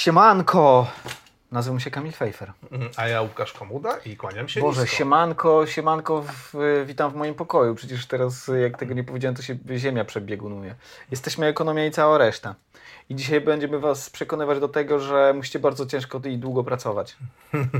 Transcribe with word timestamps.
Siemanko! 0.00 0.86
Nazywam 1.52 1.80
się 1.80 1.90
Kamil 1.90 2.12
Fejfer. 2.12 2.52
Mhm, 2.72 2.90
A 2.96 3.08
ja 3.08 3.22
Łukasz 3.22 3.52
Komuda 3.52 3.96
i 4.06 4.16
kłaniam 4.16 4.48
się 4.48 4.60
Boże, 4.60 4.80
nisko. 4.82 4.96
siemanko, 4.96 5.66
siemanko, 5.66 6.22
w, 6.22 6.54
witam 6.86 7.10
w 7.10 7.14
moim 7.14 7.34
pokoju. 7.34 7.74
Przecież 7.74 8.06
teraz, 8.06 8.50
jak 8.62 8.78
tego 8.78 8.94
nie 8.94 9.04
powiedziałem, 9.04 9.34
to 9.34 9.42
się 9.42 9.56
ziemia 9.76 10.04
przebiegunuje. 10.04 10.74
Jesteśmy 11.10 11.46
ekonomia 11.46 11.86
i 11.86 11.90
cała 11.90 12.18
reszta. 12.18 12.54
I 13.08 13.14
dzisiaj 13.14 13.40
będziemy 13.40 13.78
was 13.78 14.10
przekonywać 14.10 14.60
do 14.60 14.68
tego, 14.68 14.98
że 15.00 15.32
musicie 15.36 15.58
bardzo 15.58 15.86
ciężko 15.86 16.20
i 16.24 16.38
długo 16.38 16.64
pracować. 16.64 17.16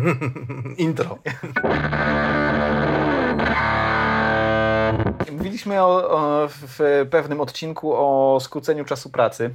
Intro. 0.76 1.18
Mówiliśmy 5.32 5.82
o, 5.82 6.10
o, 6.10 6.48
w 6.48 7.06
pewnym 7.10 7.40
odcinku 7.40 7.92
o 7.94 8.38
skróceniu 8.40 8.84
czasu 8.84 9.10
pracy. 9.10 9.54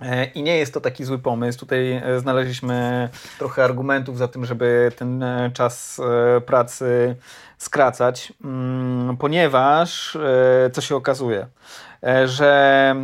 E, 0.00 0.24
I 0.24 0.42
nie 0.42 0.56
jest 0.56 0.74
to 0.74 0.80
taki 0.80 1.04
zły 1.04 1.18
pomysł. 1.18 1.58
Tutaj 1.58 1.92
e, 1.92 2.20
znaleźliśmy 2.20 3.08
trochę 3.38 3.64
argumentów 3.64 4.18
za 4.18 4.28
tym, 4.28 4.44
żeby 4.44 4.92
ten 4.96 5.22
e, 5.22 5.50
czas 5.54 6.00
pracy 6.46 7.16
skracać, 7.58 8.32
mm, 8.44 9.16
ponieważ 9.16 10.16
e, 10.16 10.70
co 10.70 10.80
się 10.80 10.96
okazuje, 10.96 11.46
e, 12.02 12.28
że 12.28 12.94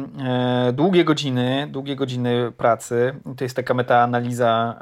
e, 0.68 0.72
długie 0.72 1.04
godziny, 1.04 1.68
długie 1.70 1.96
godziny 1.96 2.52
pracy, 2.52 3.14
to 3.36 3.44
jest 3.44 3.56
taka 3.56 3.74
metaanaliza, 3.74 4.76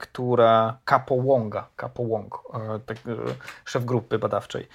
która 0.00 0.78
Capo 0.84 1.22
Wonga, 1.22 1.68
tak, 2.86 2.96
szef 3.64 3.84
grupy 3.84 4.18
badawczej, 4.18 4.68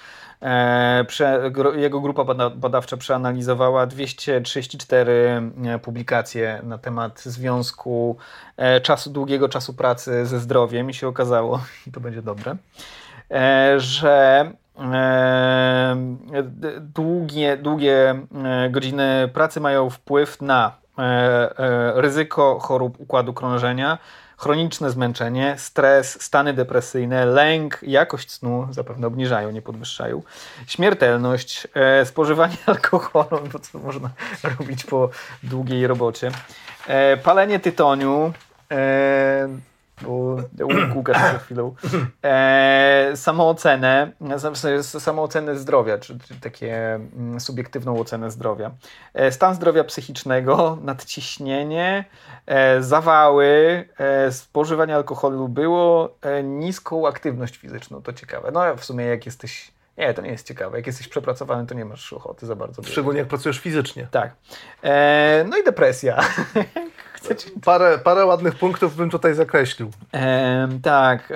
jego 1.75 2.01
grupa 2.01 2.23
bada, 2.23 2.49
badawcza 2.49 2.97
przeanalizowała 2.97 3.85
234 3.85 5.41
e, 5.65 5.79
publikacje 5.79 6.61
na 6.63 6.77
temat 6.77 7.21
związku 7.21 8.17
czasu, 8.83 9.09
długiego 9.09 9.49
czasu 9.49 9.73
pracy 9.73 10.25
ze 10.25 10.39
zdrowiem 10.39 10.89
i 10.89 10.93
się 10.93 11.07
okazało, 11.07 11.61
i 11.87 11.91
to 11.91 11.99
będzie 11.99 12.21
dobre, 12.21 12.55
że 13.77 14.51
e, 14.77 15.95
długie, 16.79 17.57
długie 17.57 18.09
e, 18.09 18.69
godziny 18.69 19.29
pracy 19.33 19.59
mają 19.59 19.89
wpływ 19.89 20.41
na 20.41 20.71
e, 20.97 21.01
e, 21.01 22.01
ryzyko 22.01 22.59
chorób 22.59 22.99
układu 22.99 23.33
krążenia, 23.33 23.97
chroniczne 24.41 24.91
zmęczenie, 24.91 25.55
stres, 25.57 26.21
stany 26.21 26.53
depresyjne, 26.53 27.25
lęk, 27.25 27.79
jakość 27.83 28.31
snu 28.31 28.67
zapewne 28.71 29.07
obniżają, 29.07 29.51
nie 29.51 29.61
podwyższają, 29.61 30.21
śmiertelność, 30.67 31.67
e, 31.73 32.05
spożywanie 32.05 32.57
alkoholu, 32.65 33.47
bo 33.53 33.59
co 33.59 33.79
można 33.79 34.09
robić 34.43 34.83
po 34.83 35.09
długiej 35.43 35.87
robocie, 35.87 36.31
e, 36.87 37.17
palenie 37.17 37.59
tytoniu, 37.59 38.33
e, 38.71 39.47
bo 40.01 40.37
Łukasz 40.95 41.17
przed 41.17 41.41
chwilą, 41.41 41.75
e, 42.23 43.11
samoocenę, 43.15 44.11
samoocenę 44.81 45.57
zdrowia, 45.57 45.97
czy, 45.97 46.19
czy 46.19 46.39
takie 46.39 46.95
mm, 46.95 47.39
subiektywną 47.39 47.99
ocenę 47.99 48.31
zdrowia, 48.31 48.71
e, 49.13 49.31
stan 49.31 49.55
zdrowia 49.55 49.83
psychicznego, 49.83 50.77
nadciśnienie, 50.81 52.05
e, 52.45 52.83
zawały, 52.83 53.83
e, 53.97 54.31
spożywanie 54.31 54.95
alkoholu 54.95 55.47
było, 55.49 56.17
e, 56.21 56.43
niską 56.43 57.07
aktywność 57.07 57.57
fizyczną, 57.57 58.01
to 58.01 58.13
ciekawe. 58.13 58.51
No 58.51 58.75
w 58.75 58.85
sumie 58.85 59.05
jak 59.05 59.25
jesteś, 59.25 59.71
nie, 59.97 60.13
to 60.13 60.21
nie 60.21 60.31
jest 60.31 60.47
ciekawe, 60.47 60.77
jak 60.77 60.87
jesteś 60.87 61.07
przepracowany, 61.07 61.67
to 61.67 61.73
nie 61.75 61.85
masz 61.85 62.13
ochoty 62.13 62.45
za 62.45 62.55
bardzo. 62.55 62.83
Szczególnie 62.83 63.19
jak 63.19 63.27
pracujesz 63.27 63.59
fizycznie. 63.59 64.07
Tak. 64.11 64.31
E, 64.83 65.45
no 65.49 65.57
i 65.57 65.63
depresja. 65.63 66.19
Chcecie 67.13 67.49
Parę, 67.65 67.99
parę 68.03 68.25
ładnych 68.25 68.55
punktów 68.55 68.95
bym 68.95 69.09
tutaj 69.09 69.35
zakreślił. 69.35 69.91
Em, 70.11 70.81
tak, 70.81 71.33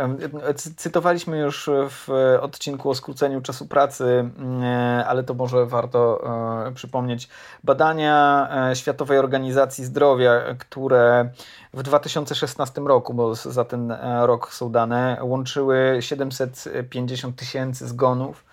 cytowaliśmy 0.76 1.38
już 1.38 1.70
w 1.90 2.09
odcinku 2.42 2.90
o 2.90 2.95
skróceniu 2.95 3.42
czasu 3.42 3.66
pracy, 3.67 4.30
mm, 4.38 4.64
ale 5.08 5.23
to 5.23 5.33
może 5.33 5.66
warto 5.66 6.22
e, 6.67 6.72
przypomnieć. 6.72 7.30
Badania 7.64 8.48
e, 8.72 8.76
Światowej 8.76 9.20
Organizacji 9.20 9.86
Zdrowia, 9.86 10.42
które 10.60 11.30
w 11.73 11.83
2016 11.83 12.82
roku, 12.82 13.14
bo 13.14 13.36
za 13.36 13.66
ten 13.66 13.92
e, 13.92 14.28
rok 14.28 14.54
są 14.54 14.72
dane, 14.72 15.17
łączyły 15.22 15.98
750 15.99 17.36
tysięcy 17.36 17.88
zgonów. 17.88 18.45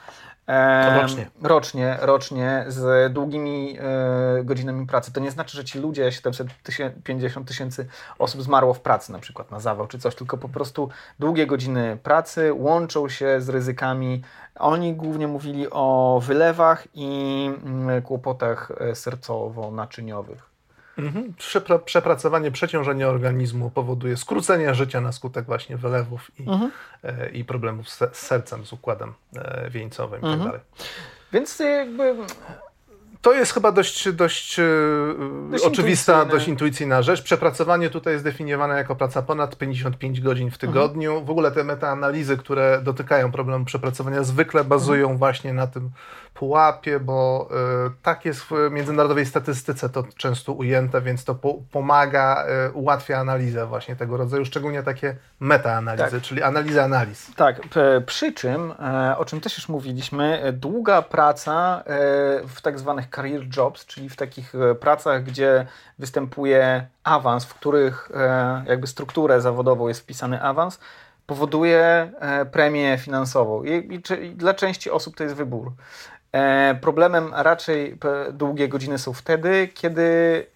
Rocznie. 1.01 1.31
Rocznie, 1.43 1.99
rocznie 2.01 2.65
z 2.69 3.13
długimi 3.13 3.79
e, 3.81 4.45
godzinami 4.45 4.87
pracy. 4.87 5.13
To 5.13 5.21
nie 5.21 5.31
znaczy, 5.31 5.57
że 5.57 5.65
ci 5.65 5.79
ludzie, 5.79 6.13
750 6.13 7.49
tysięcy 7.49 7.87
osób 8.19 8.43
zmarło 8.43 8.75
w 8.75 8.81
pracy, 8.81 9.13
na 9.13 9.19
przykład 9.19 9.51
na 9.51 9.61
zawał 9.61 9.87
czy 9.87 9.99
coś, 9.99 10.15
tylko 10.15 10.39
po 10.39 10.49
prostu 10.49 10.89
długie 11.19 11.47
godziny 11.47 11.99
pracy 12.03 12.53
łączą 12.55 13.09
się 13.09 13.41
z 13.41 13.49
ryzykami. 13.49 14.23
Oni 14.55 14.95
głównie 14.95 15.29
mówili 15.29 15.67
o 15.71 16.21
wylewach 16.25 16.87
i 16.95 17.51
mm, 17.65 18.03
kłopotach 18.03 18.71
e, 18.81 18.95
sercowo-naczyniowych. 18.95 20.52
Mhm. 20.99 21.33
Przepra- 21.39 21.79
przepracowanie, 21.79 22.51
przeciążenie 22.51 23.09
organizmu 23.09 23.71
powoduje 23.71 24.17
skrócenie 24.17 24.75
życia 24.75 25.01
na 25.01 25.13
skutek 25.13 25.47
właśnie 25.47 25.77
wylewów 25.77 26.31
i, 26.41 26.45
e, 27.05 27.31
i 27.31 27.45
problemów 27.45 27.89
z, 27.91 27.99
z 27.99 28.19
sercem, 28.27 28.67
z 28.67 28.73
układem 28.73 29.13
e, 29.37 29.71
wieńcowym 29.71 30.19
i 30.19 30.23
tak 30.23 30.31
Mhm. 30.33 30.49
dalej. 30.49 30.61
Więc 31.33 31.59
jakby 31.59 32.15
To 33.23 33.33
jest 33.33 33.55
chyba 33.55 33.73
dość, 33.73 34.13
dość, 34.13 34.59
e, 34.59 34.65
Dość 35.51 35.65
oczywista, 35.65 36.13
intuicyjne. 36.13 36.33
dość 36.39 36.49
intuicyjna 36.49 37.03
rzecz. 37.03 37.23
Przepracowanie 37.23 37.91
tutaj 37.91 38.13
jest 38.13 38.25
definiowane 38.25 38.75
jako 38.75 38.97
praca 38.97 39.23
ponad 39.23 39.57
55 39.59 40.21
godzin 40.21 40.51
w 40.51 40.59
tygodniu. 40.59 41.25
W 41.25 41.31
ogóle 41.31 41.51
te 41.53 41.65
metaanalizy, 41.65 42.37
które 42.37 42.81
dotykają 42.83 43.33
problemu 43.33 43.65
przepracowania, 43.65 44.23
zwykle 44.23 44.65
bazują 44.65 45.17
właśnie 45.19 45.53
na 45.53 45.67
tym 45.67 45.91
pułapie, 46.35 47.01
bo 47.01 47.49
e, 47.87 47.91
tak 48.03 48.25
jest 48.25 48.41
w 48.41 48.51
międzynarodowej 48.71 49.27
statystyce 49.27 49.89
to 49.89 50.05
często 50.17 50.53
ujęte, 50.53 51.01
więc 51.01 51.25
to 51.25 51.35
po, 51.35 51.55
pomaga, 51.73 52.45
e, 52.47 52.71
ułatwia 52.73 53.19
analizę 53.19 53.67
właśnie 53.67 53.97
tego 53.97 54.17
rodzaju, 54.17 54.45
szczególnie 54.45 54.83
takie 54.83 55.17
metaanalizy, 55.41 56.11
Tak. 56.11 56.23
czyli 56.23 56.43
analiza 56.43 56.85
analiz. 56.85 57.31
Tak, 57.37 57.61
przy 58.07 58.33
czym, 58.33 58.73
e, 58.81 59.19
o 59.19 59.25
czym 59.25 59.41
też 59.41 59.57
już 59.57 59.69
mówiliśmy, 59.69 60.43
e, 60.43 60.53
długa 60.53 61.03
praca 61.03 61.79
e, 61.79 61.85
w 62.49 62.61
tak 62.63 62.79
zwanych 62.79 63.07
career 63.11 63.43
jobs, 63.57 63.87
czyli 63.87 64.09
w 64.09 64.17
takich 64.17 64.53
pracach, 64.81 65.25
gdzie 65.25 65.67
występuje 65.99 66.87
awans, 67.05 67.45
w 67.45 67.55
których 67.55 68.11
jakby 68.67 68.87
strukturę 68.87 69.41
zawodową 69.41 69.89
jest 69.89 70.01
wpisany 70.01 70.43
awans, 70.43 70.79
powoduje 71.27 72.13
premię 72.53 72.99
finansową. 72.99 73.65
I, 73.65 73.95
i, 73.95 74.03
czy- 74.03 74.17
i 74.27 74.35
dla 74.35 74.55
części 74.55 74.91
osób 74.91 75.17
to 75.17 75.25
jest 75.25 75.37
wybór. 75.37 75.73
E, 76.33 76.75
Problemem 76.81 77.35
raczej 77.35 77.99
długie 78.33 78.69
godziny 78.69 78.99
są 78.99 79.13
wtedy, 79.13 79.69
kiedy 79.75 80.03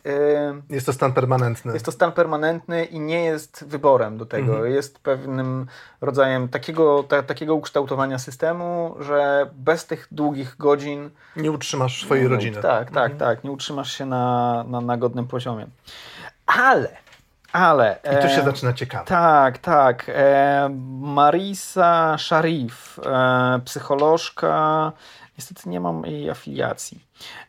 e, 0.07 0.75
Jest 0.75 0.87
to 0.87 0.93
stan 0.93 1.13
permanentny. 1.13 1.73
jest 1.73 1.85
to 1.85 1.93
stan 1.93 2.13
permanentny 2.13 2.85
i 2.85 3.01
nie 3.01 3.25
jest 3.25 3.65
wyborem 3.69 4.19
do 4.19 4.27
tego. 4.27 4.53
Mhm. 4.53 4.73
Jest 4.73 4.99
pewnym 4.99 5.67
rodzajem 6.01 6.49
takiego, 6.49 7.03
ta, 7.03 7.23
takiego 7.23 7.55
ukształtowania 7.55 8.19
systemu, 8.19 8.97
że 9.01 9.51
bez 9.53 9.87
tych 9.87 10.09
długich 10.11 10.57
godzin. 10.57 11.11
Nie 11.37 11.53
utrzymasz 11.53 12.03
swojej 12.03 12.25
no, 12.25 12.31
rodziny. 12.31 12.63
Tak, 12.63 12.91
tak, 12.91 13.17
tak. 13.17 13.45
Nie 13.45 13.51
utrzymasz 13.51 13.93
się 13.93 14.07
na, 14.07 14.65
na, 14.69 14.81
na 14.81 14.97
godnym 14.97 15.27
poziomie. 15.27 15.67
Ale, 16.47 16.97
ale. 17.53 17.99
I 18.19 18.23
tu 18.23 18.29
się 18.29 18.41
e, 18.41 18.45
zaczyna 18.45 18.73
ciekawe. 18.73 19.05
tak, 19.05 19.59
tak. 19.59 20.05
E, 20.09 20.69
Marisa 21.01 22.17
Sharif, 22.19 22.99
e, 23.07 23.61
psycholożka. 23.65 24.93
Niestety 25.39 25.69
nie 25.69 25.81
mam 25.81 26.05
jej 26.07 26.31
afiliacji. 26.31 27.01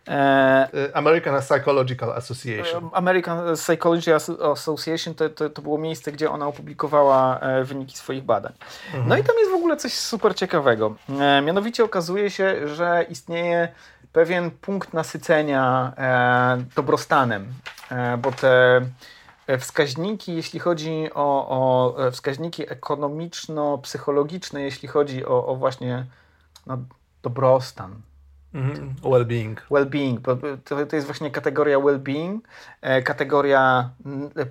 E, 0.07 0.69
Y, 0.73 0.95
American 0.95 1.41
Psychological 1.41 2.11
Association. 2.11 2.89
American 2.93 3.55
Psychology 3.55 4.11
Asso- 4.15 4.51
Association 4.51 5.15
to, 5.15 5.29
to, 5.29 5.49
to 5.49 5.61
było 5.61 5.77
miejsce, 5.77 6.11
gdzie 6.11 6.31
ona 6.31 6.47
opublikowała 6.47 7.39
e, 7.39 7.63
wyniki 7.63 7.97
swoich 7.97 8.23
badań. 8.23 8.53
No 9.05 9.17
i 9.17 9.23
tam 9.23 9.35
jest 9.39 9.51
w 9.51 9.55
ogóle 9.55 9.77
coś 9.77 9.93
super 9.93 10.35
ciekawego. 10.35 10.95
E, 11.19 11.41
mianowicie 11.41 11.83
okazuje 11.83 12.29
się, 12.29 12.67
że 12.67 13.05
istnieje 13.09 13.67
pewien 14.13 14.51
punkt 14.51 14.93
nasycenia 14.93 15.93
e, 15.97 16.63
dobrostanem, 16.75 17.53
e, 17.91 18.17
bo 18.17 18.31
te 18.31 18.81
e, 19.47 19.57
wskaźniki, 19.57 20.35
jeśli 20.35 20.59
chodzi 20.59 21.09
o, 21.13 21.47
o 21.49 22.07
e, 22.07 22.11
wskaźniki 22.11 22.63
ekonomiczno-psychologiczne, 22.71 24.61
jeśli 24.61 24.87
chodzi 24.87 25.25
o, 25.25 25.45
o 25.47 25.55
właśnie 25.55 26.05
no, 26.65 26.77
dobrostan, 27.23 28.03
Mhm. 28.57 28.95
Well-being. 29.03 29.55
Well-being. 29.71 30.21
To, 30.63 30.85
to 30.85 30.95
jest 30.95 31.07
właśnie 31.07 31.31
kategoria 31.31 31.77
well-being, 31.77 32.39
e, 32.81 33.01
kategoria 33.01 33.89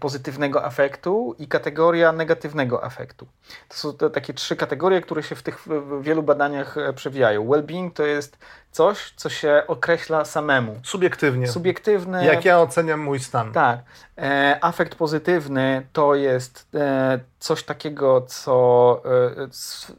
pozytywnego 0.00 0.64
afektu 0.64 1.34
i 1.38 1.48
kategoria 1.48 2.12
negatywnego 2.12 2.84
afektu. 2.84 3.26
To 3.68 3.76
są 3.76 4.10
takie 4.10 4.34
trzy 4.34 4.56
kategorie, 4.56 5.00
które 5.00 5.22
się 5.22 5.34
w 5.34 5.42
tych 5.42 5.58
w 5.66 6.02
wielu 6.02 6.22
badaniach 6.22 6.78
e, 6.78 6.92
przewijają. 6.92 7.44
Well-being 7.44 7.92
to 7.92 8.06
jest 8.06 8.38
coś, 8.70 9.12
co 9.16 9.28
się 9.28 9.62
określa 9.66 10.24
samemu. 10.24 10.80
Subiektywnie. 10.82 11.48
Subiektywny. 11.48 12.24
Jak 12.24 12.44
ja 12.44 12.60
oceniam 12.60 13.00
mój 13.00 13.20
stan. 13.20 13.52
Tak. 13.52 13.78
E, 14.18 14.58
afekt 14.60 14.94
pozytywny 14.94 15.86
to 15.92 16.14
jest 16.14 16.68
e, 16.74 17.20
coś 17.38 17.62
takiego, 17.62 18.20
co 18.20 19.02
e, 19.44 19.48
c, 19.48 19.92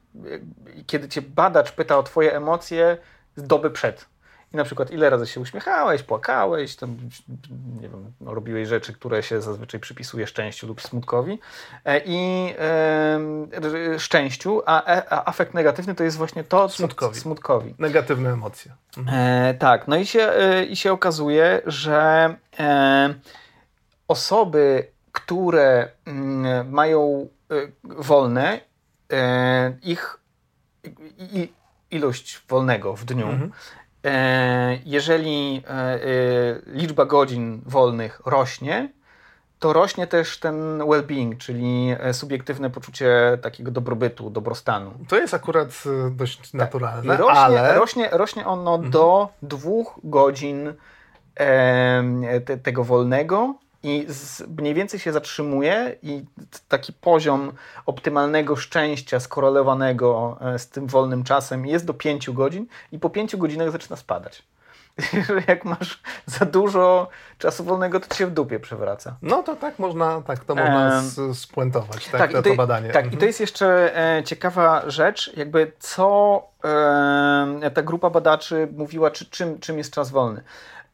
kiedy 0.87 1.09
cię 1.09 1.21
badacz 1.21 1.71
pyta 1.71 1.97
o 1.97 2.03
twoje 2.03 2.35
emocje 2.35 2.97
z 3.37 3.47
doby 3.47 3.71
przed. 3.71 4.05
I 4.53 4.57
na 4.57 4.63
przykład 4.63 4.91
ile 4.91 5.09
razy 5.09 5.27
się 5.27 5.39
uśmiechałeś, 5.39 6.03
płakałeś, 6.03 6.75
tam, 6.75 6.97
nie 7.81 7.89
wiem, 7.89 8.13
no, 8.21 8.33
robiłeś 8.33 8.67
rzeczy, 8.67 8.93
które 8.93 9.23
się 9.23 9.41
zazwyczaj 9.41 9.79
przypisuje 9.79 10.27
szczęściu 10.27 10.67
lub 10.67 10.81
smutkowi. 10.81 11.39
E, 11.85 12.01
I 12.05 12.53
e, 12.59 13.99
szczęściu, 13.99 14.61
a, 14.65 14.83
a, 14.85 15.29
afekt 15.29 15.53
negatywny 15.53 15.95
to 15.95 16.03
jest 16.03 16.17
właśnie 16.17 16.43
to, 16.43 16.69
smutkowi. 16.69 17.19
smutkowi. 17.19 17.75
Negatywne 17.79 18.29
emocje. 18.29 18.71
Mhm. 18.97 19.17
E, 19.19 19.53
tak, 19.53 19.87
no 19.87 19.95
i 19.97 20.05
się, 20.05 20.21
e, 20.21 20.65
i 20.65 20.75
się 20.75 20.91
okazuje, 20.91 21.61
że 21.65 22.35
e, 22.59 23.13
osoby, 24.07 24.87
które 25.11 25.91
mm, 26.05 26.71
mają 26.71 27.29
e, 27.51 27.55
wolne, 27.83 28.59
ich 29.83 30.19
i, 31.17 31.53
ilość 31.91 32.41
wolnego 32.49 32.95
w 32.95 33.05
dniu. 33.05 33.27
Mhm. 33.27 33.51
E, 34.05 34.77
jeżeli 34.85 35.63
e, 35.67 35.71
e, 35.71 35.99
liczba 36.65 37.05
godzin 37.05 37.61
wolnych 37.65 38.21
rośnie, 38.25 38.89
to 39.59 39.73
rośnie 39.73 40.07
też 40.07 40.39
ten 40.39 40.79
well-being, 40.79 41.37
czyli 41.37 41.95
subiektywne 42.11 42.69
poczucie 42.69 43.37
takiego 43.41 43.71
dobrobytu, 43.71 44.29
dobrostanu. 44.29 44.91
To 45.07 45.17
jest 45.17 45.33
akurat 45.33 45.83
dość 46.11 46.37
tak. 46.37 46.53
naturalne, 46.53 47.15
I 47.15 47.17
rośnie, 47.17 47.39
ale... 47.39 47.75
Rośnie, 47.75 48.09
rośnie 48.11 48.45
ono 48.45 48.75
mhm. 48.75 48.91
do 48.91 49.29
dwóch 49.41 49.99
godzin 50.03 50.73
e, 51.39 52.41
te, 52.45 52.57
tego 52.57 52.83
wolnego 52.83 53.55
i 53.87 54.05
z, 54.07 54.41
mniej 54.47 54.73
więcej 54.73 54.99
się 54.99 55.11
zatrzymuje 55.13 55.95
i 56.03 56.25
taki 56.67 56.93
poziom 56.93 57.51
optymalnego 57.85 58.55
szczęścia 58.55 59.19
skorelowanego 59.19 60.37
e, 60.41 60.59
z 60.59 60.69
tym 60.69 60.87
wolnym 60.87 61.23
czasem 61.23 61.65
jest 61.65 61.85
do 61.85 61.93
5 61.93 62.29
godzin 62.29 62.67
i 62.91 62.99
po 62.99 63.09
5 63.09 63.35
godzinach 63.35 63.71
zaczyna 63.71 63.95
spadać. 63.95 64.43
Jak 65.47 65.65
masz 65.65 66.01
za 66.25 66.45
dużo 66.45 67.09
czasu 67.37 67.63
wolnego, 67.63 67.99
to 67.99 68.07
ci 68.13 68.17
się 68.17 68.27
w 68.27 68.31
dupie 68.31 68.59
przewraca. 68.59 69.15
No 69.21 69.43
to 69.43 69.55
tak 69.55 69.79
można, 69.79 70.21
tak 70.21 70.45
to 70.45 70.55
można 70.55 71.03
um, 71.17 71.35
spuentować, 71.35 72.07
tak, 72.07 72.21
tak 72.21 72.31
to, 72.31 72.41
to, 72.41 72.55
badanie. 72.55 72.89
Tak, 72.89 73.03
mhm. 73.03 73.13
i 73.13 73.17
to 73.17 73.25
jest 73.25 73.39
jeszcze 73.39 73.97
e, 74.17 74.23
ciekawa 74.23 74.89
rzecz, 74.89 75.37
jakby 75.37 75.71
co 75.79 76.41
e, 76.63 77.71
ta 77.73 77.81
grupa 77.81 78.09
badaczy 78.09 78.67
mówiła, 78.77 79.11
czy, 79.11 79.25
czym, 79.25 79.59
czym 79.59 79.77
jest 79.77 79.93
czas 79.93 80.11
wolny. 80.11 80.43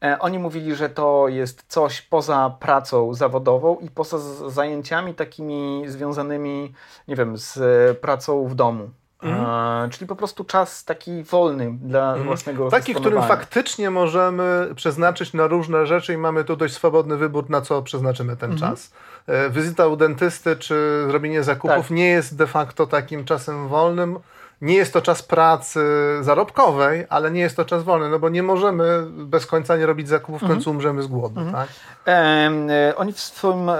E, 0.04 0.18
oni 0.18 0.38
mówili, 0.38 0.74
że 0.74 0.88
to 0.88 1.28
jest 1.28 1.64
coś 1.68 2.02
poza 2.02 2.56
pracą 2.60 3.14
zawodową 3.14 3.76
i 3.76 3.90
poza 3.90 4.18
zajęciami 4.50 5.14
takimi 5.14 5.82
związanymi, 5.86 6.74
nie 7.08 7.16
wiem, 7.16 7.36
z 7.36 7.58
pracą 7.98 8.48
w 8.48 8.54
domu. 8.54 8.90
Mm. 9.22 9.90
czyli 9.90 10.06
po 10.06 10.16
prostu 10.16 10.44
czas 10.44 10.84
taki 10.84 11.22
wolny 11.22 11.78
dla 11.82 12.14
mm. 12.14 12.26
własnego 12.26 12.70
Taki, 12.70 12.94
którym 12.94 13.22
faktycznie 13.22 13.90
możemy 13.90 14.68
przeznaczyć 14.76 15.32
na 15.32 15.46
różne 15.46 15.86
rzeczy 15.86 16.14
i 16.14 16.16
mamy 16.16 16.44
tu 16.44 16.56
dość 16.56 16.74
swobodny 16.74 17.16
wybór, 17.16 17.50
na 17.50 17.60
co 17.60 17.82
przeznaczymy 17.82 18.36
ten 18.36 18.50
mm. 18.50 18.60
czas. 18.60 18.92
E, 19.26 19.50
wizyta 19.50 19.86
u 19.86 19.96
dentysty 19.96 20.56
czy 20.56 21.04
zrobienie 21.08 21.42
zakupów 21.42 21.88
tak. 21.88 21.90
nie 21.90 22.06
jest 22.06 22.36
de 22.36 22.46
facto 22.46 22.86
takim 22.86 23.24
czasem 23.24 23.68
wolnym 23.68 24.18
nie 24.60 24.74
jest 24.74 24.92
to 24.92 25.02
czas 25.02 25.22
pracy 25.22 25.80
zarobkowej, 26.20 27.06
ale 27.08 27.30
nie 27.30 27.40
jest 27.40 27.56
to 27.56 27.64
czas 27.64 27.82
wolny, 27.82 28.08
no 28.08 28.18
bo 28.18 28.28
nie 28.28 28.42
możemy 28.42 29.06
bez 29.08 29.46
końca 29.46 29.76
nie 29.76 29.86
robić 29.86 30.08
zakupów, 30.08 30.42
w 30.42 30.46
końcu 30.46 30.70
mhm. 30.70 30.76
umrzemy 30.76 31.02
z 31.02 31.06
głodu. 31.06 31.40
Mhm. 31.40 31.52
Tak? 31.52 31.68
E, 32.06 32.96
oni 32.96 33.12
w 33.12 33.20
swoim, 33.20 33.68
e, 33.68 33.74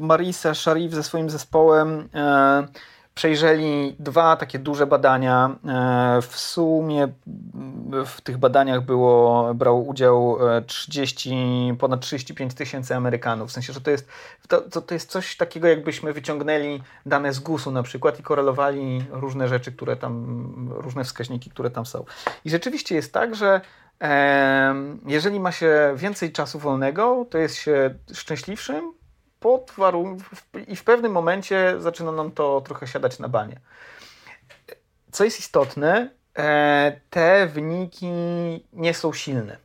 Marisa 0.00 0.54
Sharif 0.54 0.94
ze 0.94 1.02
swoim 1.02 1.30
zespołem 1.30 2.08
e, 2.14 2.66
przejrzeli 3.16 3.96
dwa 3.98 4.36
takie 4.36 4.58
duże 4.58 4.86
badania. 4.86 5.56
E, 5.68 6.22
w 6.22 6.38
sumie 6.38 7.08
w 8.06 8.20
tych 8.20 8.38
badaniach 8.38 8.84
było, 8.84 9.54
brał 9.54 9.88
udział 9.88 10.38
30, 10.66 11.34
e, 11.72 11.76
ponad 11.76 12.00
35 12.00 12.54
tysięcy 12.54 12.94
Amerykanów. 12.94 13.50
W 13.50 13.52
sensie, 13.52 13.72
że 13.72 13.80
to 13.80 13.90
jest, 13.90 14.08
to, 14.48 14.80
to 14.82 14.94
jest 14.94 15.10
coś 15.10 15.36
takiego, 15.36 15.68
jakbyśmy 15.68 16.12
wyciągnęli 16.12 16.82
dane 17.06 17.32
z 17.32 17.38
GUS-u 17.38 17.70
na 17.70 17.82
przykład 17.82 18.20
i 18.20 18.22
korelowali 18.22 19.04
różne 19.10 19.48
rzeczy, 19.48 19.72
które 19.72 19.96
tam, 19.96 20.68
różne 20.72 21.04
wskaźniki, 21.04 21.50
które 21.50 21.70
tam 21.70 21.86
są. 21.86 22.04
I 22.44 22.50
rzeczywiście 22.50 22.94
jest 22.94 23.12
tak, 23.12 23.34
że 23.34 23.60
jeżeli 25.06 25.40
ma 25.40 25.52
się 25.52 25.94
więcej 25.96 26.32
czasu 26.32 26.58
wolnego, 26.58 27.26
to 27.30 27.38
jest 27.38 27.54
się 27.54 27.94
szczęśliwszym, 28.12 28.92
pod 29.40 29.72
warunkiem 29.76 30.26
i 30.68 30.76
w 30.76 30.84
pewnym 30.84 31.12
momencie 31.12 31.74
zaczyna 31.78 32.12
nam 32.12 32.30
to 32.30 32.60
trochę 32.60 32.86
siadać 32.86 33.18
na 33.18 33.28
banie. 33.28 33.60
Co 35.12 35.24
jest 35.24 35.40
istotne, 35.40 36.10
e, 36.38 37.00
te 37.10 37.46
wyniki 37.46 38.06
nie 38.72 38.94
są 38.94 39.12
silne. 39.12 39.56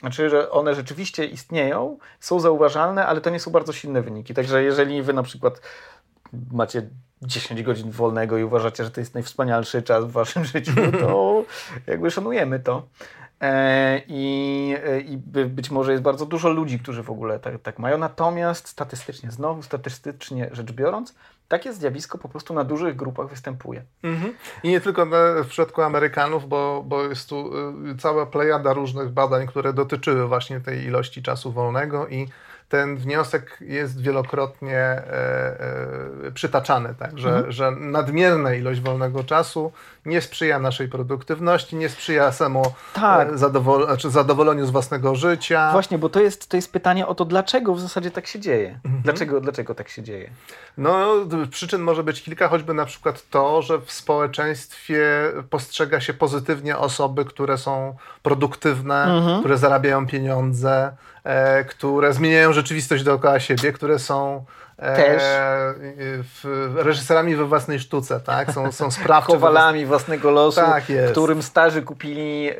Znaczy, 0.00 0.30
że 0.30 0.50
one 0.50 0.74
rzeczywiście 0.74 1.24
istnieją, 1.24 1.98
są 2.20 2.40
zauważalne, 2.40 3.06
ale 3.06 3.20
to 3.20 3.30
nie 3.30 3.40
są 3.40 3.50
bardzo 3.50 3.72
silne 3.72 4.02
wyniki. 4.02 4.34
Także 4.34 4.62
jeżeli 4.62 5.02
wy 5.02 5.12
na 5.12 5.22
przykład 5.22 5.60
macie 6.52 6.82
10 7.22 7.62
godzin 7.62 7.90
wolnego 7.90 8.38
i 8.38 8.44
uważacie, 8.44 8.84
że 8.84 8.90
to 8.90 9.00
jest 9.00 9.14
najwspanialszy 9.14 9.82
czas 9.82 10.04
w 10.04 10.10
waszym 10.10 10.44
życiu, 10.54 10.72
to 11.00 11.44
jakby 11.86 12.10
szanujemy 12.10 12.60
to. 12.60 12.82
E, 13.40 14.02
I, 14.08 14.76
e, 14.84 15.00
I 15.00 15.16
być 15.46 15.70
może 15.70 15.92
jest 15.92 16.02
bardzo 16.02 16.26
dużo 16.26 16.48
ludzi, 16.48 16.78
którzy 16.78 17.02
w 17.02 17.10
ogóle 17.10 17.38
tak, 17.38 17.62
tak 17.62 17.78
mają. 17.78 17.98
Natomiast 17.98 18.68
statystycznie, 18.68 19.30
znowu 19.30 19.62
statystycznie 19.62 20.48
rzecz 20.52 20.72
biorąc, 20.72 21.14
takie 21.48 21.72
zjawisko 21.72 22.18
po 22.18 22.28
prostu 22.28 22.54
na 22.54 22.64
dużych 22.64 22.96
grupach 22.96 23.28
występuje. 23.28 23.82
Mhm. 24.02 24.34
I 24.62 24.68
nie 24.68 24.80
tylko 24.80 25.06
w 25.44 25.46
przypadku 25.48 25.82
Amerykanów, 25.82 26.48
bo, 26.48 26.84
bo 26.86 27.02
jest 27.02 27.28
tu 27.28 27.50
y, 27.90 27.96
cała 27.98 28.26
plejada 28.26 28.72
różnych 28.72 29.10
badań, 29.10 29.46
które 29.46 29.72
dotyczyły 29.72 30.28
właśnie 30.28 30.60
tej 30.60 30.84
ilości 30.84 31.22
czasu 31.22 31.52
wolnego 31.52 32.08
i 32.08 32.28
ten 32.68 32.96
wniosek 32.96 33.58
jest 33.60 34.00
wielokrotnie 34.02 34.78
e, 34.78 35.04
e, 36.26 36.32
przytaczany, 36.34 36.94
tak, 36.98 37.18
że, 37.18 37.28
mhm. 37.28 37.52
że 37.52 37.70
nadmierna 37.70 38.54
ilość 38.54 38.80
wolnego 38.80 39.24
czasu 39.24 39.72
nie 40.06 40.20
sprzyja 40.20 40.58
naszej 40.58 40.88
produktywności, 40.88 41.76
nie 41.76 41.88
sprzyja 41.88 42.32
samo 42.32 42.62
tak. 42.94 43.32
E, 43.32 43.38
zadowol 43.38 43.86
znaczy 43.86 44.10
zadowoleniu 44.10 44.66
z 44.66 44.70
własnego 44.70 45.14
życia. 45.14 45.72
Właśnie, 45.72 45.98
bo 45.98 46.08
to 46.08 46.20
jest, 46.20 46.48
to 46.48 46.56
jest 46.56 46.72
pytanie 46.72 47.06
o 47.06 47.14
to, 47.14 47.24
dlaczego 47.24 47.74
w 47.74 47.80
zasadzie 47.80 48.10
tak 48.10 48.26
się 48.26 48.40
dzieje. 48.40 48.80
Mhm. 48.84 49.02
Dlaczego, 49.02 49.40
dlaczego 49.40 49.74
tak 49.74 49.88
się 49.88 50.02
dzieje? 50.02 50.30
No, 50.78 51.14
przyczyn 51.50 51.80
może 51.80 52.04
być 52.04 52.22
kilka, 52.22 52.48
choćby 52.48 52.74
na 52.74 52.84
przykład 52.84 53.28
to, 53.30 53.62
że 53.62 53.78
w 53.78 53.92
społeczeństwie 53.92 55.32
postrzega 55.50 56.00
się 56.00 56.14
pozytywnie 56.14 56.78
osoby, 56.78 57.24
które 57.24 57.58
są 57.58 57.96
produktywne, 58.22 59.04
mhm. 59.04 59.40
które 59.40 59.58
zarabiają 59.58 60.06
pieniądze, 60.06 60.96
które 61.68 62.12
zmieniają 62.12 62.52
rzeczywistość 62.52 63.02
dookoła 63.02 63.40
siebie, 63.40 63.72
które 63.72 63.98
są 63.98 64.44
też. 64.76 65.22
w, 66.22 66.72
reżyserami 66.76 67.36
we 67.36 67.44
własnej 67.44 67.80
sztuce, 67.80 68.20
tak? 68.20 68.52
Są, 68.52 68.72
są 68.72 68.90
sprawczy. 69.00 69.32
Kowalami 69.32 69.80
we... 69.80 69.86
własnego 69.86 70.30
losu, 70.30 70.60
tak 70.60 70.84
którym 71.10 71.42
starzy 71.42 71.82
kupili. 71.82 72.50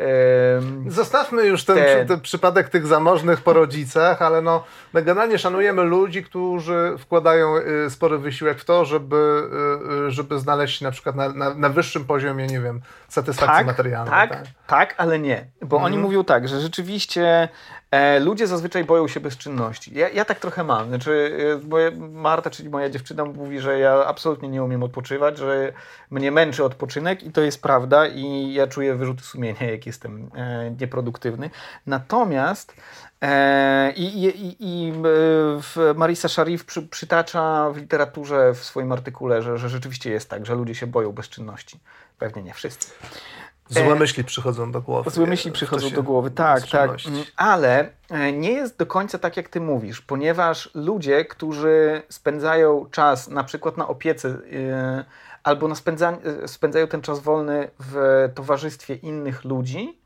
Zostawmy 0.89 1.47
już 1.47 1.65
ten, 1.65 1.77
te... 1.77 2.07
ten, 2.07 2.21
przypadek 2.21 2.69
tych 2.69 2.87
zamożnych 2.87 3.41
po 3.41 3.53
rodzicach, 3.53 4.23
ale 4.23 4.43
no, 4.43 4.65
my 4.93 5.03
generalnie 5.03 5.39
szanujemy 5.39 5.83
ludzi, 5.83 6.25
którzy 6.25 6.95
wkładają 6.99 7.57
y, 7.57 7.91
spory 7.91 8.19
wysiłek 8.19 8.61
w 8.61 8.65
to, 8.65 8.85
żeby, 8.85 9.17
y, 9.17 10.07
y, 10.07 10.11
żeby 10.11 10.39
znaleźć 10.39 10.81
na 10.81 10.91
przykład 10.91 11.17
na, 11.17 11.29
na, 11.29 11.55
na 11.55 11.69
wyższym 11.69 12.05
poziomie, 12.05 12.47
nie 12.47 12.61
wiem, 12.61 12.81
satysfakcji 13.09 13.57
tak, 13.57 13.67
materialnej. 13.67 14.11
Tak, 14.11 14.31
tak, 14.31 14.47
tak, 14.67 14.95
ale 14.99 15.19
nie. 15.19 15.47
Bo 15.63 15.77
mhm. 15.77 15.93
oni 15.93 16.03
mówią 16.03 16.25
tak, 16.25 16.49
że 16.49 16.61
rzeczywiście 16.61 17.49
E, 17.91 18.21
ludzie 18.21 18.47
zazwyczaj 18.47 18.85
boją 18.85 19.09
się 19.09 19.21
bezczynności. 19.21 19.95
Ja, 19.95 20.09
ja 20.09 20.25
tak 20.25 20.39
trochę 20.39 20.65
mam. 20.65 20.89
Znaczy, 20.89 21.39
e, 21.55 21.57
Marta, 22.13 22.51
czyli 22.51 22.69
moja 22.69 22.91
dziewczyna, 22.91 23.25
mówi, 23.25 23.61
że 23.61 23.79
ja 23.79 24.07
absolutnie 24.07 24.49
nie 24.49 24.63
umiem 24.63 24.83
odpoczywać, 24.83 25.39
że 25.39 25.73
mnie 26.11 26.31
męczy 26.31 26.65
odpoczynek 26.65 27.23
i 27.23 27.33
to 27.33 27.41
jest 27.41 27.63
prawda 27.63 28.07
i 28.07 28.53
ja 28.53 28.67
czuję 28.67 28.95
wyrzuty 28.95 29.23
sumienia, 29.23 29.71
jak 29.71 29.87
jestem 29.87 30.31
e, 30.35 30.71
nieproduktywny. 30.81 31.51
Natomiast 31.87 32.75
e, 33.23 33.93
i, 33.93 34.25
i, 34.25 34.57
i 34.61 34.93
e, 35.77 35.95
Marisa 35.95 36.29
Sharif 36.29 36.65
przy, 36.65 36.83
przytacza 36.83 37.71
w 37.71 37.77
literaturze 37.77 38.55
w 38.55 38.65
swoim 38.65 38.93
artykule, 38.93 39.43
że, 39.43 39.59
że 39.59 39.69
rzeczywiście 39.69 40.11
jest 40.11 40.31
tak, 40.31 40.47
że 40.47 40.55
ludzie 40.55 40.75
się 40.75 40.87
boją 40.87 41.13
bezczynności. 41.13 41.81
Pewnie 42.19 42.43
nie 42.43 42.55
wszyscy. 42.55 42.93
Złe 43.69 43.93
E, 43.93 43.95
myśli 43.95 44.25
przychodzą 44.25 44.73
do 44.73 44.83
głowy. 44.83 45.11
Złe 45.11 45.27
myśli 45.27 45.51
w 45.51 45.55
przychodzą 45.55 45.91
do 45.91 46.03
głowy, 46.03 46.31
tak, 46.31 46.67
tak. 46.67 46.91
Mm, 47.07 47.25
Ale 47.37 47.91
e, 48.11 48.33
nie 48.33 48.53
jest 48.53 48.79
do 48.79 48.87
końca 48.87 49.19
tak, 49.19 49.37
jak 49.37 49.49
ty 49.49 49.61
mówisz, 49.61 50.01
ponieważ 50.01 50.71
ludzie, 50.75 51.25
którzy 51.25 52.03
spędzają 52.09 52.87
czas 52.91 53.29
na 53.29 53.45
przykład 53.45 53.77
na 53.77 53.89
opiece 53.89 54.29
e, 54.29 55.05
albo 55.43 55.69
na 55.69 55.75
spędza, 55.75 56.19
e, 56.45 56.49
spędzają 56.49 56.87
ten 56.87 57.03
czas 57.03 57.21
wolny 57.21 57.71
w 57.79 58.29
towarzystwie 58.35 58.95
innych 58.95 59.45
ludzi, 59.45 60.01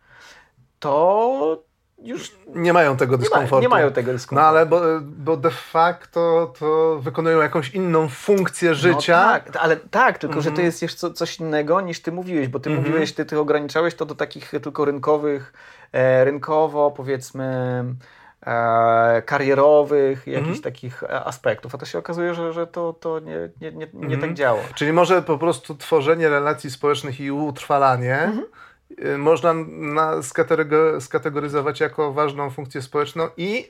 to 0.79 1.70
już 2.03 2.33
Nie 2.47 2.73
mają 2.73 2.97
tego 2.97 3.13
nie, 3.13 3.17
ma, 3.17 3.23
dyskomfortu. 3.23 3.63
nie 3.63 3.69
mają 3.69 3.93
tego 3.93 4.07
No 4.07 4.13
dyskomfortu. 4.13 4.49
ale 4.49 4.67
bo, 4.67 4.81
bo 5.03 5.37
de 5.37 5.51
facto 5.51 6.53
to 6.59 6.99
wykonują 7.03 7.41
jakąś 7.41 7.71
inną 7.75 8.09
funkcję 8.09 8.75
życia. 8.75 9.17
No 9.27 9.33
tak, 9.33 9.57
ale 9.61 9.77
tak, 9.77 10.19
tylko 10.19 10.41
że 10.41 10.45
to 10.45 10.51
Mhm. 10.51 10.67
jest 10.67 10.83
jeszcze 10.83 11.13
coś 11.13 11.41
innego 11.41 11.81
niż 11.81 12.03
ty 12.03 12.13
mówiłeś, 12.13 12.49
bo 12.49 12.61
ty 12.61 12.71
Mhm. 12.71 12.87
mówiłeś, 12.89 13.13
ty, 13.13 13.25
ty 13.25 13.39
ograniczałeś 13.39 13.95
to 13.95 14.07
do 14.07 14.15
takich 14.15 14.51
tylko 14.63 14.85
rynkowych, 14.85 15.53
e, 15.93 16.25
rynkowo 16.25 16.91
powiedzmy 16.91 17.85
e, 18.47 19.23
karierowych, 19.27 20.27
jakichś 20.27 20.39
Mhm. 20.49 20.63
takich 20.63 21.03
e, 21.03 21.25
aspektów, 21.25 21.75
a 21.75 21.79
to 21.79 21.87
się 21.87 21.99
okazuje, 21.99 22.35
że, 22.35 22.53
że 22.53 22.67
to, 22.67 22.93
to 22.93 23.19
nie, 23.19 23.49
nie, 23.61 23.73
nie, 23.73 23.87
nie 23.93 24.03
Mhm. 24.03 24.21
tak 24.21 24.35
działa. 24.35 24.61
Czyli 24.75 24.93
może 24.93 25.23
po 25.23 25.39
prostu 25.39 25.75
tworzenie 25.75 26.29
relacji 26.29 26.71
społecznych 26.71 27.21
i 27.21 27.31
utrwalanie 27.31 28.19
Mhm. 28.19 28.47
Można 29.19 29.55
na, 29.69 30.13
skategoryzować 31.01 31.81
jako 31.81 32.13
ważną 32.13 32.51
funkcję 32.51 32.83
społeczną 32.83 33.29
i 33.37 33.69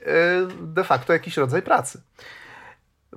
y, 0.61 0.65
de 0.67 0.83
facto 0.83 1.13
jakiś 1.13 1.37
rodzaj 1.37 1.61
pracy. 1.61 2.01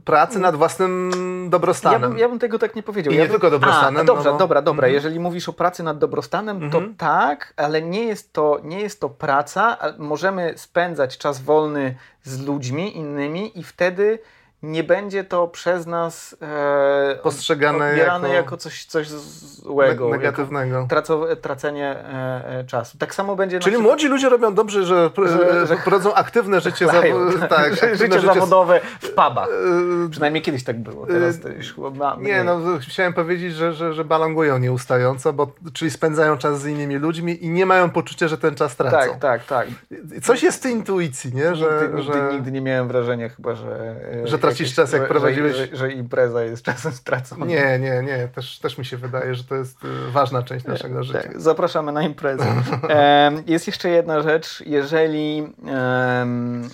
Pracy 0.04 0.38
nad 0.38 0.56
własnym 0.56 1.10
Ja 1.44 1.50
dobrostanem. 1.50 2.10
bym, 2.10 2.18
ja 2.18 2.28
bym 2.28 2.38
tego 2.38 2.58
tak 2.58 2.76
nie 2.76 2.82
powiedział. 2.82 3.12
I 3.12 3.16
ja 3.16 3.22
nie 3.22 3.28
bym... 3.28 3.32
tylko 3.32 3.50
dobrostanem, 3.50 4.00
A, 4.00 4.04
dobra, 4.04 4.24
no 4.24 4.32
bo- 4.32 4.38
dobra, 4.38 4.62
dobra. 4.62 4.86
Mhm. 4.86 4.94
Jeżeli 4.94 5.20
mówisz 5.20 5.48
o 5.48 5.52
pracy 5.52 5.82
nad 5.82 5.98
dobrostanem, 5.98 6.70
to 6.70 6.78
Mhm. 6.78 6.94
tak, 6.96 7.54
ale 7.56 7.82
nie 7.82 8.04
jest 8.04 8.32
to, 8.32 8.60
nie 8.64 8.80
jest 8.80 9.00
to 9.00 9.08
praca. 9.08 9.76
Możemy 9.98 10.54
spędzać 10.56 11.18
czas 11.18 11.40
wolny 11.42 11.94
z 12.22 12.46
ludźmi 12.46 12.96
innymi 12.96 13.58
i 13.58 13.62
wtedy 13.62 14.18
nie 14.64 14.84
będzie 14.84 15.24
to 15.24 15.48
przez 15.48 15.86
nas 15.86 16.36
e, 16.42 17.16
Postrzegane 17.22 17.88
odbierane 17.90 18.28
jako- 18.28 18.36
jako, 18.36 18.56
coś, 18.56 18.84
coś 18.84 19.08
złego. 19.08 20.04
Ne- 20.08 20.16
negatywnego. 20.16 20.86
Traco, 20.90 21.26
tracenie 21.36 21.86
e, 21.90 22.58
e, 22.60 22.64
czasu. 22.64 22.98
Tak 22.98 23.14
samo 23.14 23.36
będzie 23.36 23.58
Czyli 23.60 23.72
przykład- 23.76 23.82
młodzi 23.90 24.08
ludzie 24.08 24.28
robią 24.28 24.54
dobrze, 24.54 24.84
że, 24.84 25.10
Że- 25.26 25.66
że- 25.66 25.76
prowadzą 25.76 26.14
aktywne 26.14 26.60
życie, 26.66 26.86
Chlają, 26.88 27.30
zawo- 27.30 27.48
tak, 27.48 27.72
aktywne 27.82 27.96
życie 27.96 28.20
zawodowe 28.20 28.80
w 29.00 29.08
pubach. 29.08 29.48
y, 30.06 30.10
Przynajmniej 30.10 30.42
kiedyś 30.42 30.64
tak 30.64 30.78
było. 30.82 31.06
Teraz 31.06 31.40
to 31.40 31.48
już 31.48 31.74
chyba 31.74 31.90
ma, 31.90 32.16
Nie, 32.20 32.44
no 32.44 32.58
chciałem 32.80 33.12
powiedzieć, 33.12 33.54
że, 33.54 33.72
że, 33.72 33.92
że 33.92 34.04
balongują 34.04 34.58
nieustająco, 34.58 35.32
bo, 35.32 35.52
czyli 35.72 35.90
spędzają 35.90 36.38
czas 36.38 36.60
z 36.60 36.66
innymi 36.66 36.96
ludźmi 36.96 37.44
i 37.44 37.48
nie 37.50 37.66
mają 37.66 37.90
poczucia, 37.90 38.28
że 38.28 38.38
ten 38.38 38.54
czas 38.54 38.76
tracą. 38.76 38.96
Tak, 38.96 39.18
tak, 39.18 39.44
tak. 39.46 39.66
Coś 40.22 40.42
jest 40.42 40.58
w 40.58 40.62
tej 40.62 40.72
intuicji, 40.72 41.34
nie? 41.34 41.54
Że, 41.56 41.80
nigdy, 41.82 42.02
że... 42.02 42.12
nigdy, 42.12 42.32
nigdy 42.34 42.52
nie 42.52 42.60
miałem 42.60 42.88
wrażenia 42.88 43.28
chyba, 43.28 43.54
że... 43.54 43.96
e, 44.24 44.26
Że 44.26 44.38
tracisz 44.56 44.74
czas, 44.74 44.92
jak 44.92 45.02
że, 45.02 45.08
prowadziłeś- 45.08 45.54
Że, 45.56 45.76
że, 45.76 45.92
impreza 45.92 46.42
jest 46.44 46.62
czasem 46.62 46.92
stracona. 46.92 47.46
Nie, 47.46 47.78
nie, 47.78 48.02
nie. 48.02 48.28
Też, 48.34 48.58
też 48.58 48.78
mi 48.78 48.84
się 48.84 48.96
wydaje, 48.96 49.34
że 49.34 49.44
to 49.44 49.54
jest 49.54 49.84
y, 49.84 50.10
ważna 50.10 50.42
część 50.42 50.66
naszego 50.66 51.02
życia. 51.02 51.22
Tak, 51.22 51.40
zapraszamy 51.40 51.92
na 51.92 52.02
imprezę. 52.02 52.46
Jest 53.46 53.66
jeszcze 53.66 53.88
jedna 53.88 54.22
rzecz. 54.22 54.62
Jeżeli 54.66 55.52
em, 55.66 56.68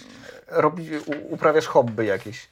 robi, 0.48 0.88
uprawiasz 1.30 1.66
hobby 1.66 2.04
jakieś, 2.06 2.48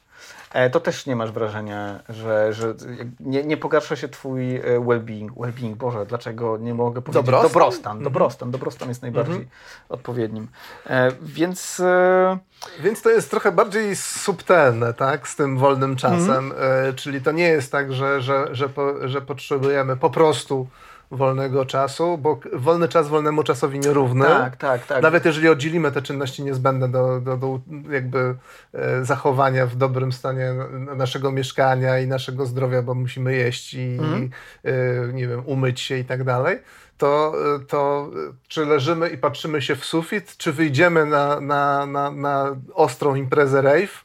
to 0.73 0.81
też 0.81 1.07
nie 1.07 1.17
masz 1.17 1.33
wrażenia, 1.33 2.01
że, 2.09 2.53
że 2.53 2.75
nie, 3.21 3.45
nie 3.45 3.57
pogarsza 3.57 3.97
się 3.97 4.09
twój 4.09 4.57
e, 4.57 4.61
well-being. 4.81 5.29
Well-being, 5.37 5.75
Boże, 5.75 6.07
dlaczego 6.07 6.57
nie 6.59 6.75
mogę 6.75 7.03
powiedzieć? 7.03 7.25
Dobrostan? 7.27 7.51
Dobrostan, 7.53 7.93
Mhm. 7.97 8.05
dobrostan, 8.05 8.51
dobrostan 8.51 8.89
jest 8.89 9.03
najbardziej 9.03 9.35
Mhm. 9.35 9.51
odpowiednim. 9.89 10.49
E, 10.87 11.13
więc... 11.23 11.81
E, 11.81 12.39
Więc 12.81 13.03
to 13.03 13.11
jest 13.11 13.31
trochę 13.31 13.53
bardziej 13.53 13.97
subtelne, 13.97 14.95
tak, 14.95 15.29
z 15.29 15.37
tym 15.37 15.59
wolnym 15.59 15.97
czasem. 15.97 16.31
Mhm. 16.31 16.53
E, 16.89 16.93
czyli 16.93 17.21
to 17.23 17.33
nie 17.33 17.49
jest 17.49 17.73
tak, 17.73 17.93
że, 17.93 18.21
że, 18.23 18.49
że, 18.53 18.69
po, 18.69 19.09
że 19.09 19.21
potrzebujemy 19.21 19.97
po 19.97 20.11
prostu 20.11 20.67
wolnego 21.11 21.65
czasu, 21.65 22.19
bo 22.19 22.41
wolny 22.53 22.89
czas 22.89 23.09
wolnemu 23.09 23.43
czasowi 23.43 23.79
nierówny. 23.79 24.25
tak, 24.25 24.57
tak, 24.57 24.87
tak. 24.87 25.03
Nawet 25.03 25.25
jeżeli 25.25 25.49
oddzielimy 25.49 25.93
te 25.93 26.03
czynności 26.03 26.43
niezbędne 26.45 26.89
do, 26.89 27.21
do, 27.21 27.37
do 27.37 27.61
jakby 27.91 28.35
e, 28.75 29.05
zachowania 29.05 29.67
w 29.67 29.77
dobrym 29.77 30.13
stanie 30.13 30.55
naszego 30.97 31.33
mieszkania 31.33 31.99
i 31.99 32.07
naszego 32.07 32.47
zdrowia, 32.47 32.83
bo 32.83 32.95
musimy 32.95 33.35
jeść 33.35 33.75
i 33.75 33.99
Mhm. 34.01 34.31
e, 34.65 34.73
nie 35.13 35.29
wiem, 35.29 35.43
umyć 35.47 35.81
się 35.81 35.97
i 35.99 36.05
tak 36.05 36.25
dalej, 36.25 36.59
to, 36.99 37.33
e, 37.57 37.59
to 37.67 38.11
czy 38.49 38.67
leżymy 38.67 39.09
i 39.09 39.19
patrzymy 39.19 39.63
się 39.63 39.77
w 39.77 39.85
sufit, 39.85 40.37
czy 40.37 40.53
wyjdziemy 40.53 41.07
na, 41.07 41.41
na, 41.41 41.87
na, 41.87 42.11
na 42.11 42.57
ostrą 42.75 43.15
imprezę 43.15 43.63
rave, 43.63 44.05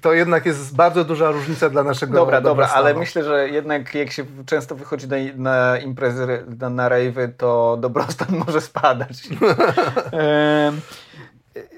to 0.00 0.12
jednak 0.12 0.46
jest 0.46 0.76
bardzo 0.76 1.04
duża 1.04 1.30
różnica 1.30 1.70
dla 1.70 1.82
naszego 1.82 2.14
Dobra, 2.14 2.40
dobra, 2.40 2.68
ale 2.74 2.94
myślę, 2.94 3.24
że 3.24 3.48
jednak 3.48 3.94
jak 3.94 4.12
się 4.12 4.24
często 4.46 4.74
wychodzi 4.74 5.08
na, 5.08 5.16
na 5.36 5.78
imprezy, 5.78 6.44
na, 6.58 6.70
na 6.70 6.88
rave'y, 6.88 7.28
to 7.36 7.76
dobrostan 7.80 8.28
może 8.46 8.60
spadać. 8.60 9.28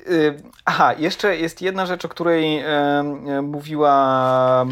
Y, 0.09 0.13
y, 0.13 0.43
Aha, 0.65 0.95
jeszcze 0.99 1.37
jest 1.37 1.63
jedna 1.63 1.87
rzecz, 1.87 2.05
o 2.05 2.09
której 2.09 2.65
mówiła 3.43 4.67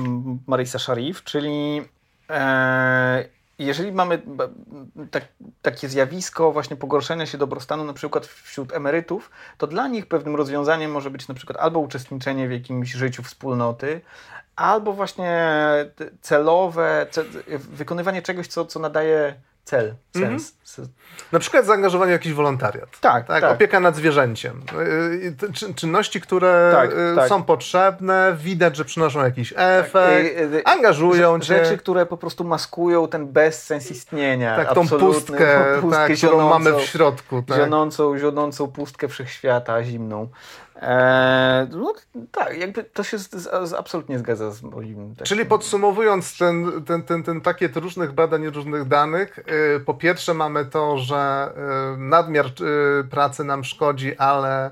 Marisa 0.47 0.79
Sharif, 0.79 1.25
czyli 1.25 1.83
e, 2.31 3.36
jeżeli 3.59 3.93
mamy 3.93 4.23
tak, 5.11 5.25
takie 5.63 5.89
zjawisko 5.89 6.53
właśnie 6.53 6.77
pogorszenia 6.77 7.27
się 7.27 7.39
dobrostanu 7.39 7.85
na 7.85 7.93
przykład 7.93 8.27
wśród 8.27 8.73
emerytów, 8.73 9.31
to 9.59 9.67
dla 9.67 9.89
nich 9.89 10.07
pewnym 10.07 10.37
rozwiązaniem 10.37 10.91
może 10.91 11.11
być 11.11 11.29
na 11.29 11.35
przykład 11.35 11.59
albo 11.59 11.81
uczestniczenie 11.81 12.49
w 12.49 12.53
jakimś 12.53 12.93
życiu 12.93 13.23
wspólnoty, 13.23 14.01
albo 14.57 14.93
właśnie 14.93 15.49
celowe, 16.21 17.07
ce, 17.11 17.25
wykonywanie 17.59 18.23
czegoś, 18.23 18.47
co, 18.47 18.65
co 18.65 18.81
nadaje 18.81 19.35
cel, 19.67 19.95
Mhm. 20.17 20.41
sens. 20.41 20.57
Na 21.33 21.39
przykład 21.39 21.67
zaangażowanie 21.67 22.09
w 22.11 22.13
jakiś 22.13 22.33
wolontariat. 22.33 23.01
Tak, 23.01 23.27
Tak, 23.27 23.41
tak. 23.41 23.53
opieka 23.53 23.81
nad 23.81 23.97
zwierzęciem. 23.97 24.63
Te 25.39 25.47
czyn- 25.49 25.75
Czynności, 25.75 26.21
które 26.21 26.71
Tak, 26.75 26.91
yy, 26.91 26.97
tak. 27.17 27.29
są 27.29 27.43
potrzebne, 27.43 28.37
widać, 28.41 28.77
że 28.77 28.85
przynoszą 28.85 29.25
jakiś 29.25 29.55
efekt, 29.57 30.27
Y, 30.39 30.41
y, 30.41 30.57
y, 30.59 30.65
angażują 30.65 31.41
cię. 31.41 31.47
Rzeczy, 31.65 31.77
które 31.79 32.07
po 32.07 32.17
prostu 32.17 32.45
maskują 32.45 33.09
ten 33.09 33.27
bezsens 33.27 33.91
istnienia. 33.91 34.57
tak, 34.57 34.75
tą 34.75 34.89
pustkę, 34.89 35.01
pustkę 35.81 35.91
tak, 36.09 36.17
którą 36.17 36.31
zionącą, 36.31 36.49
mamy 36.59 36.73
w 36.73 36.81
środku. 36.81 37.43
Tak. 37.43 37.57
Zionącą, 37.59 38.19
zionącą 38.19 38.67
pustkę 38.69 39.09
wszechświata 39.09 39.85
zimną. 39.85 40.29
E, 40.83 41.67
no, 41.71 41.95
tak, 42.33 42.59
jakby 42.59 42.85
to 42.85 43.03
się 43.05 43.19
z, 43.19 43.31
z, 43.31 43.73
absolutnie 43.73 44.19
zgadza 44.19 44.51
z 44.51 44.63
moim... 44.63 45.11
takim- 45.11 45.25
Czyli 45.27 45.47
podsumowując 45.47 46.39
ten, 46.39 46.85
ten, 46.87 47.03
ten, 47.03 47.23
ten 47.23 47.41
pakiet 47.41 47.77
różnych 47.77 48.13
badań, 48.13 48.47
różnych 48.51 48.89
danych, 48.89 49.39
yy, 49.75 49.81
po 49.81 49.95
pierwsze 49.95 50.35
mamy 50.35 50.65
to, 50.65 50.99
że 50.99 51.53
yy, 51.93 51.97
nadmiar 51.99 52.47
yy, 52.47 53.05
pracy 53.11 53.45
nam 53.45 53.65
szkodzi, 53.65 54.17
ale 54.17 54.71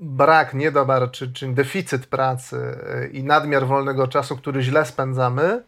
brak, 0.00 0.54
niedobar 0.54 1.10
czy, 1.10 1.32
czy 1.32 1.48
deficyt 1.48 2.06
pracy 2.06 2.78
i 3.12 3.24
nadmiar 3.24 3.66
wolnego 3.66 4.08
czasu, 4.08 4.36
który 4.36 4.62
źle 4.62 4.84
spędzamy, 4.84 5.62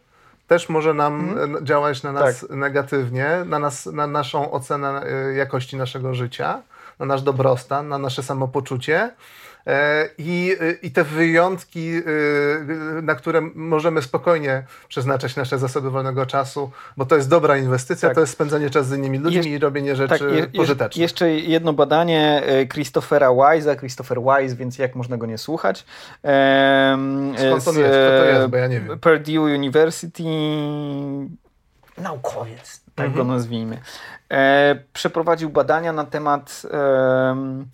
też 0.47 0.69
może 0.69 0.93
nam 0.93 1.29
Mhm. 1.29 1.65
działać 1.65 2.03
na 2.03 2.11
nas 2.11 2.45
negatywnie, 2.49 3.29
na, 3.45 3.59
nas, 3.59 3.85
na 3.85 4.07
naszą 4.07 4.51
ocenę 4.51 5.05
jakości 5.35 5.77
naszego 5.77 6.13
życia, 6.13 6.61
na 7.05 7.13
nasz 7.13 7.21
dobrostan, 7.21 7.87
na 7.87 7.97
nasze 7.97 8.23
samopoczucie. 8.23 9.11
E, 9.67 10.09
I, 10.17 10.55
I 10.81 10.91
te 10.91 11.03
wyjątki, 11.03 11.95
y, 11.97 13.01
na 13.01 13.15
które 13.15 13.41
możemy 13.55 14.01
spokojnie 14.01 14.63
przeznaczać 14.87 15.35
nasze 15.35 15.59
zasoby 15.59 15.91
wolnego 15.91 16.25
czasu, 16.25 16.71
bo 16.97 17.05
to 17.05 17.15
jest 17.15 17.29
dobra 17.29 17.57
inwestycja, 17.57 18.09
Tak. 18.09 18.15
to 18.15 18.21
jest 18.21 18.33
spędzanie 18.33 18.69
czasu 18.69 18.89
z 18.89 18.93
innymi 18.93 19.17
ludźmi 19.19 19.47
i 19.51 19.59
robienie 19.59 19.95
rzeczy 19.95 20.19
Tak, 20.19 20.31
je, 20.31 20.47
pożytecznych. 20.47 21.01
jeszcze 21.01 21.31
jedno 21.31 21.73
badanie 21.73 22.43
e, 22.45 22.67
Christophera 22.67 23.27
Wise'a, 23.29 23.79
Christopher 23.79 24.17
Wise, 24.21 24.55
więc 24.55 24.77
jak 24.77 24.95
można 24.95 25.17
go 25.17 25.25
nie 25.25 25.37
słuchać. 25.37 25.85
Em, 26.23 27.33
Skąd 27.37 27.67
on 27.67 27.77
jest? 27.77 27.89
Kto 27.89 28.09
to 28.09 28.25
e, 28.25 28.33
jest? 28.33 28.47
Bo 28.47 28.57
ja 28.57 28.67
nie 28.67 28.79
wiem. 28.81 28.99
Purdue 28.99 29.41
University, 29.41 30.23
naukowiec, 31.97 32.82
tak 32.95 33.05
Mhm. 33.07 33.27
go 33.27 33.33
nazwijmy, 33.33 33.81
e, 34.31 34.75
przeprowadził 34.93 35.49
badania 35.49 35.93
na 35.93 36.05
temat 36.05 36.61
em, 36.71 37.65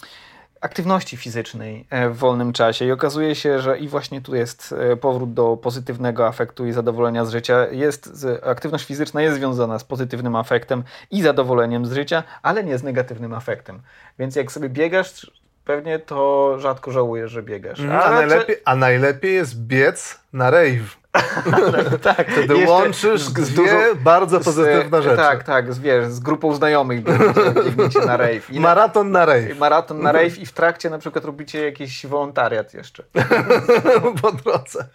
aktywności 0.61 1.17
fizycznej 1.17 1.87
e, 1.89 2.09
w 2.09 2.17
wolnym 2.17 2.53
czasie 2.53 2.85
i 2.85 2.91
okazuje 2.91 3.35
się, 3.35 3.59
że 3.59 3.77
i 3.79 3.87
właśnie 3.87 4.21
tu 4.21 4.35
jest 4.35 4.75
e, 4.91 4.95
powrót 4.97 5.33
do 5.33 5.57
pozytywnego 5.57 6.27
afektu 6.27 6.65
i 6.67 6.71
zadowolenia 6.71 7.25
z 7.25 7.31
życia. 7.31 7.67
Jest, 7.71 8.25
aktywność 8.45 8.85
fizyczna 8.85 9.21
jest 9.21 9.35
związana 9.37 9.79
z 9.79 9.83
pozytywnym 9.83 10.35
afektem 10.35 10.83
i 11.11 11.21
zadowoleniem 11.21 11.85
z 11.85 11.91
życia, 11.93 12.23
ale 12.41 12.63
nie 12.63 12.77
z 12.77 12.83
negatywnym 12.83 13.33
afektem. 13.33 13.81
Więc 14.19 14.35
jak 14.35 14.51
sobie 14.51 14.69
biegasz, 14.69 15.31
pewnie 15.65 15.99
to 15.99 16.55
rzadko 16.59 16.91
żałujesz, 16.91 17.31
że 17.31 17.43
biegasz. 17.43 17.79
Mhm, 17.79 17.99
A, 17.99 18.09
raczej- 18.09 18.27
najlepiej, 18.29 18.55
a 18.65 18.75
najlepiej 18.75 19.33
jest 19.35 19.59
biec 19.59 20.19
na 20.33 20.49
rave. 20.49 20.99
tak, 22.01 22.31
Wtedy 22.31 22.53
jeszcze 22.57 22.71
łączysz 22.71 23.21
z- 23.21 23.33
dwie 23.33 23.55
dużą- 23.63 23.95
bardzo 24.03 24.39
z- 24.39 24.45
pozytywne 24.45 25.01
rzeczy. 25.01 25.17
Tak, 25.17 25.43
tak, 25.43 25.73
z, 25.73 25.79
wiesz, 25.79 26.05
z 26.07 26.19
grupą 26.19 26.53
znajomych 26.55 27.03
biegniecie, 27.03 27.99
na 28.05 28.17
rave. 28.17 28.49
I 28.49 28.59
Maraton 28.59 29.11
na 29.11 29.25
rave 29.25 29.57
maraton 29.59 30.01
na 30.01 30.11
rave 30.11 30.37
i 30.37 30.45
w 30.45 30.51
trakcie 30.51 30.89
na 30.89 30.97
przykład 30.97 31.25
robicie 31.25 31.65
jakiś 31.65 32.05
wolontariat 32.05 32.73
jeszcze. 32.73 33.03
po 34.21 34.31
drodze. 34.31 34.85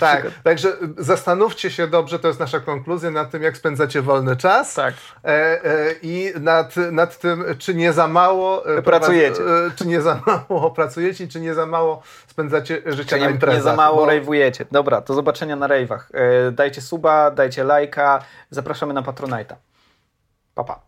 Tak, 0.00 0.26
także 0.44 0.72
zastanówcie 0.98 1.70
się 1.70 1.86
dobrze, 1.86 2.18
to 2.18 2.28
jest 2.28 2.40
nasza 2.40 2.60
konkluzja, 2.60 3.10
nad 3.10 3.30
tym, 3.30 3.42
jak 3.42 3.56
spędzacie 3.56 4.02
wolny 4.02 4.36
czas. 4.36 4.74
Tak. 4.74 4.94
E, 5.24 5.28
e, 5.64 5.94
I 6.02 6.32
nad, 6.40 6.76
nad 6.76 7.18
tym, 7.18 7.44
czy 7.58 7.74
nie 7.74 7.92
za 7.92 8.08
mało 8.08 8.66
e, 8.76 8.82
Pracujecie. 8.82 9.42
e, 9.42 9.70
czy 9.76 9.86
nie 9.86 10.00
za 10.02 10.20
mało 10.26 10.70
pracujecie, 10.80 11.28
czy 11.28 11.40
nie 11.40 11.54
za 11.54 11.66
mało 11.66 12.02
spędzacie 12.26 12.82
życia 12.86 13.16
Czy 13.16 13.22
na 13.24 13.30
imprezach. 13.30 13.56
nie 13.58 13.62
za 13.62 13.76
mało 13.76 13.96
bo-. 13.96 14.06
Dobra, 14.76 15.00
do 15.00 15.14
zobaczenia 15.14 15.56
na 15.56 15.68
rave'ach. 15.68 16.10
E, 16.14 16.52
Dajcie 16.52 16.80
suba, 16.80 17.30
dajcie 17.30 17.64
lajka. 17.64 18.22
Zapraszamy 18.50 18.94
na 18.94 19.02
Patronite'a. 19.02 19.56
Pa, 20.54 20.64
pa. 20.64 20.85